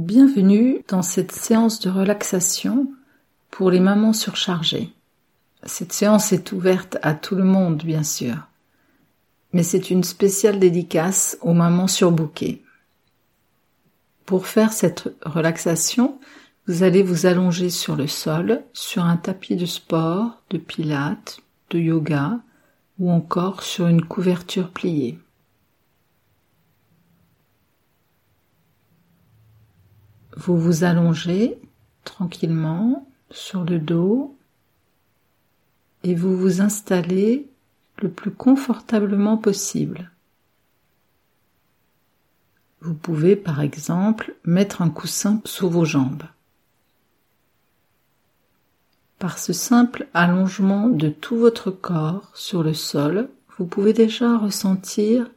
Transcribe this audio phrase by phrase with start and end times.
[0.00, 2.86] Bienvenue dans cette séance de relaxation
[3.50, 4.92] pour les mamans surchargées.
[5.64, 8.36] Cette séance est ouverte à tout le monde, bien sûr,
[9.52, 12.62] mais c'est une spéciale dédicace aux mamans surbookées.
[14.24, 16.20] Pour faire cette relaxation,
[16.68, 21.40] vous allez vous allonger sur le sol, sur un tapis de sport, de pilates,
[21.70, 22.38] de yoga
[23.00, 25.18] ou encore sur une couverture pliée.
[30.38, 31.58] Vous vous allongez
[32.04, 34.36] tranquillement sur le dos
[36.04, 37.48] et vous vous installez
[38.00, 40.12] le plus confortablement possible.
[42.80, 46.22] Vous pouvez par exemple mettre un coussin sous vos jambes.
[49.18, 55.28] Par ce simple allongement de tout votre corps sur le sol, vous pouvez déjà ressentir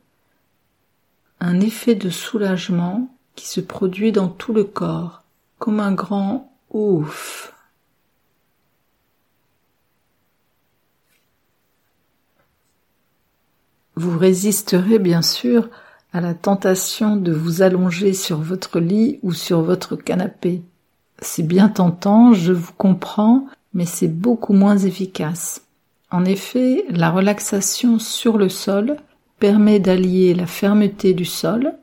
[1.40, 5.24] un effet de soulagement qui se produit dans tout le corps,
[5.60, 7.54] comme un grand ouf.
[13.96, 15.70] Vous résisterez bien sûr
[16.14, 20.62] à la tentation de vous allonger sur votre lit ou sur votre canapé.
[21.22, 25.62] C'est bien tentant, je vous comprends, mais c'est beaucoup moins efficace.
[26.10, 28.98] En effet, la relaxation sur le sol
[29.40, 31.74] permet d'allier la fermeté du sol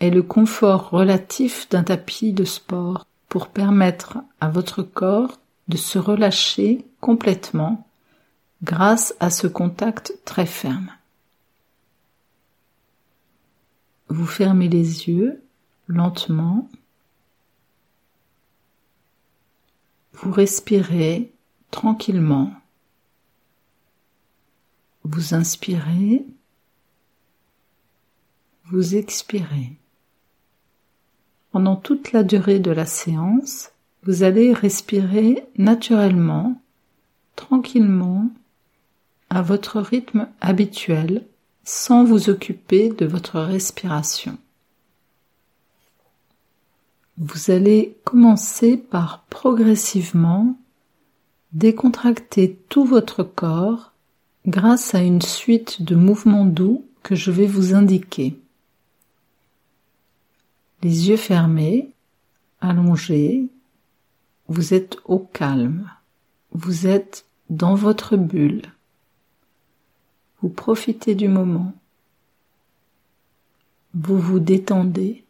[0.00, 5.98] et le confort relatif d'un tapis de sport pour permettre à votre corps de se
[5.98, 7.86] relâcher complètement
[8.62, 10.90] grâce à ce contact très ferme.
[14.08, 15.42] Vous fermez les yeux
[15.86, 16.68] lentement.
[20.14, 21.32] Vous respirez
[21.70, 22.52] tranquillement.
[25.04, 26.26] Vous inspirez.
[28.64, 29.79] Vous expirez.
[31.52, 33.70] Pendant toute la durée de la séance,
[34.04, 36.60] vous allez respirer naturellement,
[37.36, 38.30] tranquillement,
[39.30, 41.24] à votre rythme habituel
[41.64, 44.38] sans vous occuper de votre respiration.
[47.18, 50.56] Vous allez commencer par progressivement
[51.52, 53.92] décontracter tout votre corps
[54.46, 58.38] grâce à une suite de mouvements doux que je vais vous indiquer.
[60.82, 61.90] Les yeux fermés,
[62.60, 63.48] allongés,
[64.48, 65.90] vous êtes au calme,
[66.52, 68.62] vous êtes dans votre bulle.
[70.40, 71.74] Vous profitez du moment.
[73.92, 75.24] Vous vous détendez.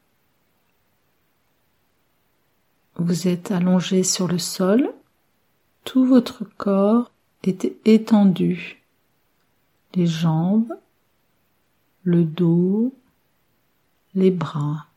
[2.97, 4.93] Vous êtes allongé sur le sol.
[5.85, 7.11] Tout votre corps
[7.43, 8.83] est étendu.
[9.95, 10.73] Les jambes,
[12.05, 12.95] le dos,
[14.15, 14.90] les bras.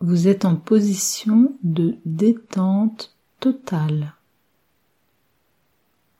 [0.00, 4.16] Vous êtes en position de détente totale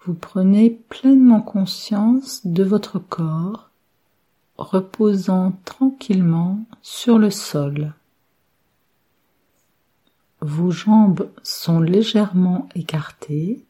[0.07, 3.71] vous prenez pleinement conscience de votre corps
[4.57, 7.93] reposant tranquillement sur le sol.
[10.41, 13.65] Vos jambes sont légèrement écartées,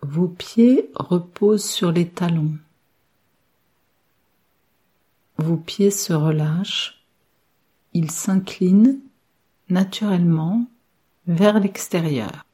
[0.00, 2.56] vos pieds reposent sur les talons.
[5.36, 6.95] Vos pieds se relâchent,
[7.96, 9.00] ils s'inclinent
[9.70, 10.66] naturellement
[11.26, 12.44] vers l'extérieur.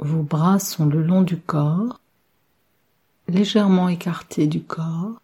[0.00, 2.00] Vos bras sont le long du corps,
[3.28, 5.20] légèrement écartés du corps.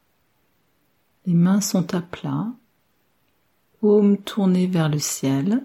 [1.26, 2.46] Les mains sont à plat,
[3.80, 5.64] paumes tournées vers le ciel,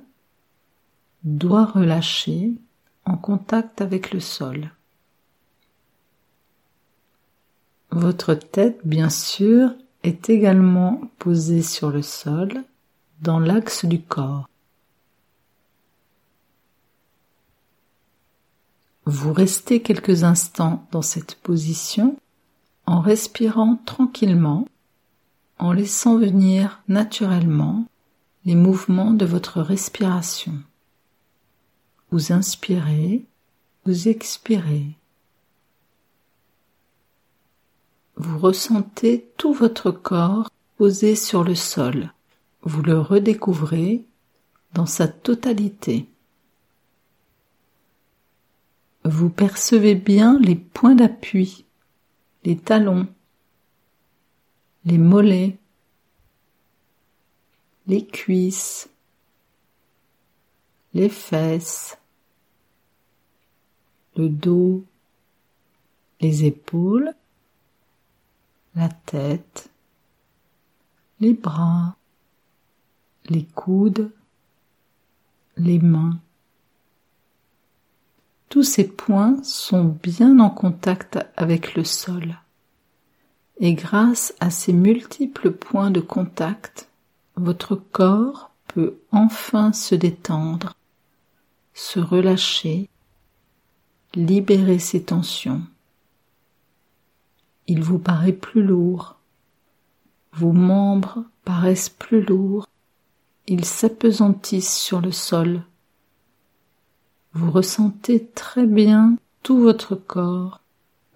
[1.24, 2.56] doigts relâchés
[3.06, 4.72] en contact avec le sol.
[7.92, 9.76] Votre tête, bien sûr,
[10.08, 12.64] est également posée sur le sol
[13.22, 14.48] dans l'axe du corps.
[19.06, 22.18] Vous restez quelques instants dans cette position
[22.88, 24.68] en respirant tranquillement,
[25.60, 27.86] en laissant venir naturellement
[28.46, 30.54] les mouvements de votre respiration.
[32.12, 33.26] Vous inspirez,
[33.86, 34.96] vous expirez.
[38.18, 42.14] Vous ressentez tout votre corps posé sur le sol.
[42.62, 44.04] Vous le redécouvrez
[44.74, 46.08] dans sa totalité.
[49.04, 51.66] Vous percevez bien les points d'appui,
[52.44, 53.08] les talons,
[54.86, 55.58] les mollets,
[57.88, 58.90] les cuisses,
[60.94, 61.98] les fesses,
[64.16, 64.84] le dos,
[66.22, 67.14] les épaules,
[68.76, 69.70] la tête,
[71.20, 71.96] les bras,
[73.30, 74.12] les coudes,
[75.58, 76.20] les mains.
[78.50, 82.38] Tous ces points sont bien en contact avec le sol.
[83.60, 86.90] Et grâce à ces multiples points de contact,
[87.36, 90.76] votre corps peut enfin se détendre,
[91.74, 92.90] se relâcher,
[94.14, 95.64] libérer ses tensions.
[97.68, 99.18] Il vous paraît plus lourd,
[100.34, 102.68] vos membres paraissent plus lourds,
[103.48, 105.64] ils s'apesantissent sur le sol.
[107.34, 110.62] Vous ressentez très bien tout votre corps,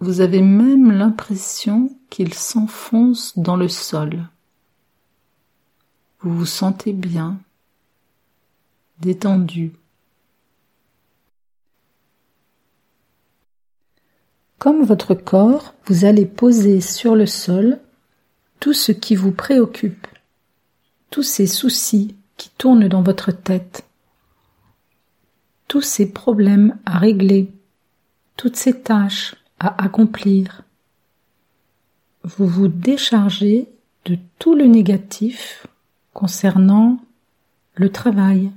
[0.00, 4.28] vous avez même l'impression qu'il s'enfonce dans le sol.
[6.20, 7.38] Vous vous sentez bien,
[8.98, 9.72] détendu.
[14.60, 17.80] Comme votre corps, vous allez poser sur le sol
[18.60, 20.06] tout ce qui vous préoccupe,
[21.08, 23.86] tous ces soucis qui tournent dans votre tête,
[25.66, 27.50] tous ces problèmes à régler,
[28.36, 30.62] toutes ces tâches à accomplir.
[32.24, 33.66] Vous vous déchargez
[34.04, 35.66] de tout le négatif
[36.12, 37.00] concernant
[37.76, 38.52] le travail,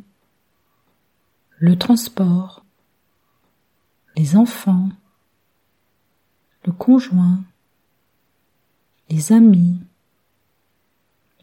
[1.60, 2.66] le transport,
[4.18, 4.90] les enfants,
[6.66, 7.44] le conjoint,
[9.10, 9.78] les amis,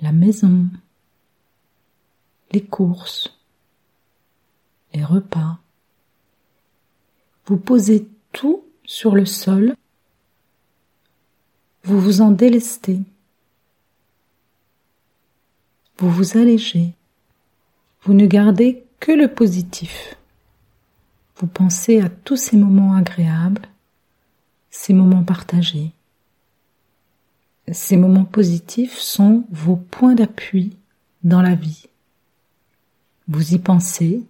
[0.00, 0.67] la maison,
[2.52, 3.38] les courses,
[4.93, 5.58] les repas.
[7.46, 9.75] Vous posez tout sur le sol,
[11.84, 13.00] vous vous en délestez,
[15.99, 16.94] vous vous allégez,
[18.02, 20.16] vous ne gardez que le positif.
[21.37, 23.66] Vous pensez à tous ces moments agréables,
[24.92, 25.92] moments partagés.
[27.72, 30.76] Ces moments positifs sont vos points d'appui
[31.22, 31.87] dans la vie.
[33.28, 34.26] Vous y pensez,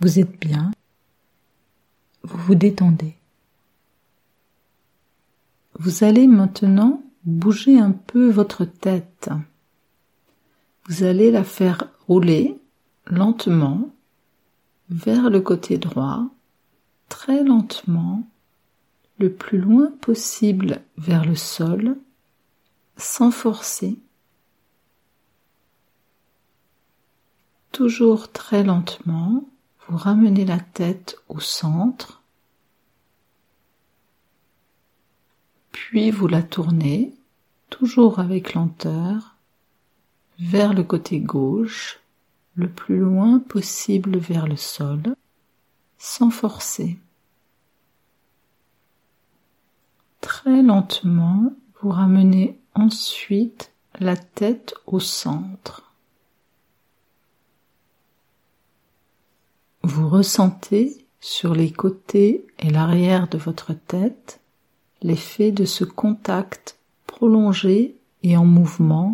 [0.00, 0.70] vous êtes bien,
[2.22, 3.16] vous vous détendez.
[5.78, 9.30] Vous allez maintenant bouger un peu votre tête.
[10.86, 12.58] Vous allez la faire rouler
[13.06, 13.90] lentement
[14.90, 16.28] vers le côté droit,
[17.08, 18.22] très lentement,
[19.18, 21.96] le plus loin possible vers le sol,
[22.96, 23.98] sans forcer.
[27.72, 29.44] Toujours très lentement,
[29.88, 32.22] vous ramenez la tête au centre,
[35.72, 37.14] puis vous la tournez,
[37.70, 39.36] toujours avec lenteur,
[40.38, 42.00] vers le côté gauche,
[42.54, 45.02] le plus loin possible vers le sol,
[45.98, 46.98] sans forcer.
[50.24, 55.92] Très lentement, vous ramenez ensuite la tête au centre.
[59.82, 64.40] Vous ressentez sur les côtés et l'arrière de votre tête
[65.02, 69.12] l'effet de ce contact prolongé et en mouvement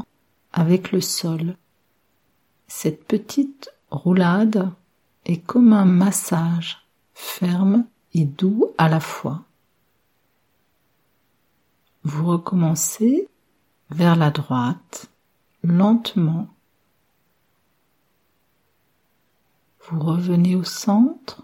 [0.53, 1.57] avec le sol.
[2.69, 4.71] Cette petite roulade
[5.25, 7.85] est comme un massage ferme
[8.15, 9.43] et doux à la fois.
[12.02, 13.29] Vous recommencez
[13.91, 15.11] vers la droite,
[15.62, 16.49] lentement
[19.88, 21.42] Vous revenez au centre,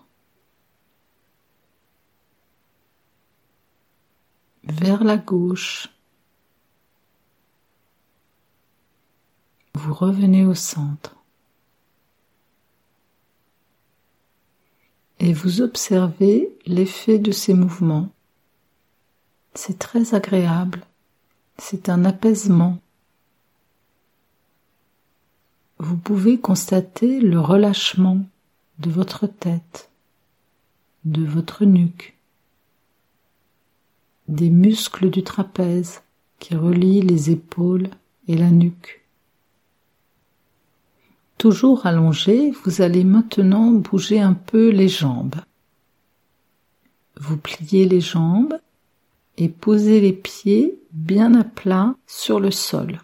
[4.64, 5.88] vers la gauche.
[9.75, 11.16] Vous revenez au centre.
[15.18, 18.10] Et vous observez l'effet de ces mouvements.
[19.56, 20.84] C'est très agréable.
[21.56, 22.78] C'est un apaisement.
[25.78, 28.20] Vous pouvez constater le relâchement
[28.80, 29.88] de votre tête,
[31.06, 32.18] de votre nuque,
[34.28, 36.02] des muscles du trapèze
[36.38, 37.88] qui relient les épaules
[38.28, 39.06] et la nuque.
[41.38, 45.36] Toujours allongé, vous allez maintenant bouger un peu les jambes.
[47.18, 48.58] Vous pliez les jambes
[49.36, 53.00] et posez les pieds bien à plat sur le sol.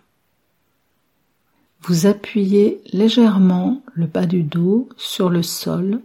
[1.82, 6.00] Vous appuyez légèrement le bas du dos sur le sol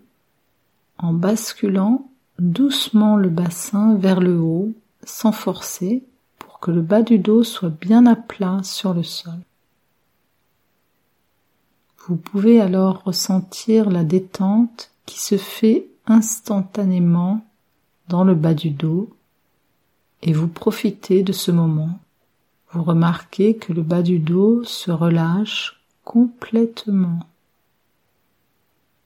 [0.97, 4.71] en basculant doucement le bassin vers le haut
[5.03, 6.03] sans forcer
[6.39, 9.39] pour que le bas du dos soit bien à plat sur le sol.
[12.07, 17.45] Vous pouvez alors ressentir la détente qui se fait instantanément
[18.07, 19.09] dans le bas du dos
[20.21, 21.99] et vous profitez de ce moment
[22.71, 27.19] vous remarquez que le bas du dos se relâche complètement.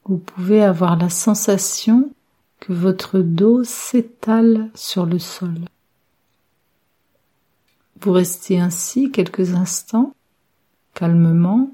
[0.06, 2.12] Vous pouvez avoir la sensation
[2.60, 5.56] que votre dos s'étale sur le sol.
[8.02, 10.14] Vous restez ainsi quelques instants,
[10.96, 11.70] calmement,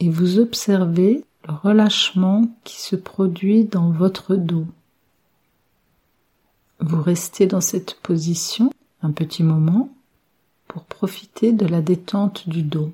[0.00, 4.66] et vous observez le relâchement qui se produit dans votre dos.
[6.80, 8.72] Vous restez dans cette position
[9.02, 9.90] un petit moment
[10.66, 12.92] pour profiter de la détente du dos.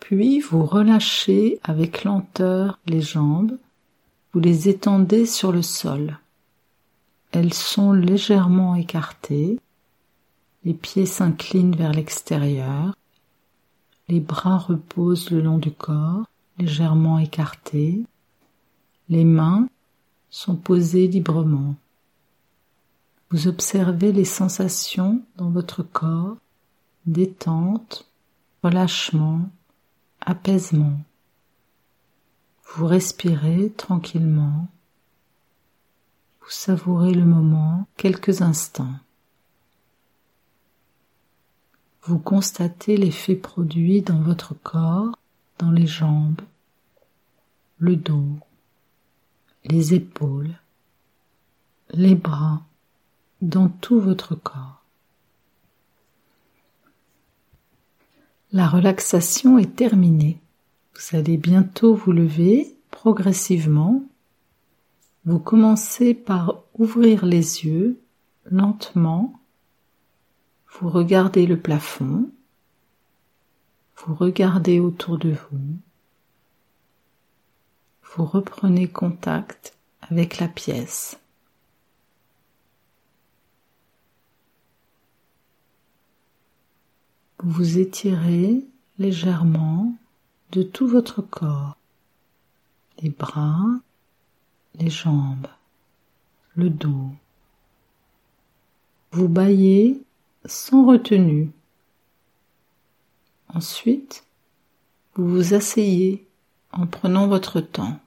[0.00, 3.58] Puis vous relâchez avec lenteur les jambes,
[4.32, 6.18] vous les étendez sur le sol.
[7.32, 9.58] Elles sont légèrement écartées,
[10.64, 12.96] les pieds s'inclinent vers l'extérieur,
[14.08, 16.24] les bras reposent le long du corps,
[16.58, 18.04] légèrement écartés,
[19.08, 19.68] les mains
[20.30, 21.76] sont posées librement.
[23.30, 26.36] Vous observez les sensations dans votre corps,
[27.06, 28.08] détente,
[28.62, 29.48] relâchement,
[30.20, 30.98] apaisement.
[32.74, 34.68] Vous respirez tranquillement.
[36.40, 38.94] Vous savourez le moment quelques instants.
[42.02, 45.18] Vous constatez l'effet produit dans votre corps,
[45.58, 46.40] dans les jambes,
[47.78, 48.38] le dos,
[49.68, 50.54] les épaules,
[51.90, 52.62] les bras,
[53.42, 54.82] dans tout votre corps.
[58.52, 60.40] La relaxation est terminée.
[60.94, 64.02] Vous allez bientôt vous lever progressivement.
[65.24, 68.00] Vous commencez par ouvrir les yeux
[68.44, 69.34] lentement.
[70.72, 72.30] Vous regardez le plafond.
[73.96, 75.76] Vous regardez autour de vous.
[78.16, 81.18] Vous reprenez contact avec la pièce.
[87.40, 88.64] Vous vous étirez
[88.98, 89.94] légèrement
[90.52, 91.76] de tout votre corps,
[93.02, 93.66] les bras,
[94.76, 95.48] les jambes,
[96.54, 97.10] le dos.
[99.12, 100.02] Vous baillez
[100.46, 101.50] sans retenue.
[103.52, 104.24] Ensuite,
[105.16, 106.26] vous vous asseyez
[106.72, 108.00] en prenant votre temps.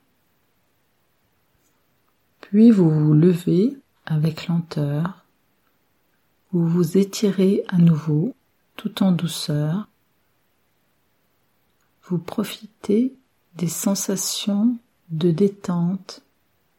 [2.50, 3.78] Puis vous vous levez
[4.08, 5.24] avec lenteur.
[6.52, 8.34] Vous vous étirez à nouveau
[8.76, 9.88] tout en douceur.
[12.06, 13.14] Vous profitez
[13.54, 14.78] des sensations
[15.12, 16.24] de détente,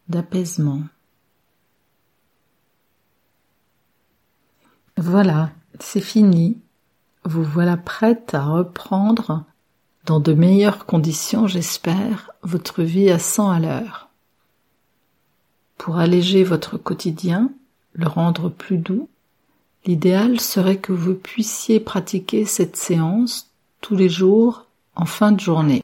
[0.08, 0.82] d'apaisement.
[4.96, 6.58] Voilà, c'est fini.
[7.24, 9.44] Vous voilà prête à reprendre,
[10.04, 14.09] dans de meilleures conditions j'espère, votre vie à 100 à l'heure.
[15.80, 17.50] Pour alléger votre quotidien,
[17.94, 19.08] le rendre plus doux,
[19.86, 25.82] L'idéal serait que vous puissiez pratiquer cette séance tous les jours en fin de journée.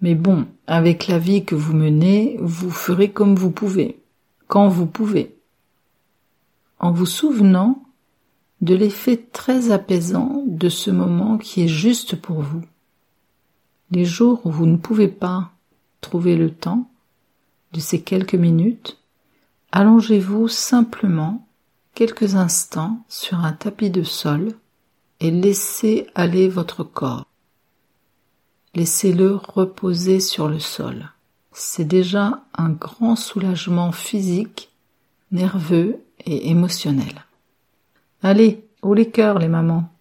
[0.00, 3.98] Mais bon, avec la vie que vous menez, vous ferez comme vous pouvez,
[4.46, 5.36] quand vous pouvez,
[6.78, 7.82] en vous souvenant
[8.60, 12.62] de l'effet très apaisant de ce moment qui est juste pour vous.
[13.90, 15.50] Les jours où vous ne pouvez pas
[16.00, 16.88] trouver le temps
[17.74, 18.98] de ces quelques minutes,
[19.72, 21.46] allongez-vous simplement
[21.94, 24.52] quelques instants sur un tapis de sol
[25.20, 27.26] et laissez aller votre corps.
[28.74, 31.10] Laissez-le reposer sur le sol.
[31.52, 34.70] C'est déjà un grand soulagement physique,
[35.30, 37.24] nerveux et émotionnel.
[38.22, 39.93] Allez, haut les cœurs les mamans.